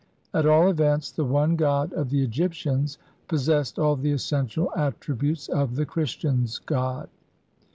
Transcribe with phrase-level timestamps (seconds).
[0.31, 5.47] 1 At all events the One god of the Egyptians possessed all the essential attributes
[5.47, 7.07] of the Christian's God.